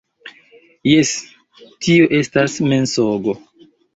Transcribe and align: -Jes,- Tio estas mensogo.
-Jes,- 0.91 1.11
Tio 1.87 2.07
estas 2.21 2.57
mensogo. 2.71 3.37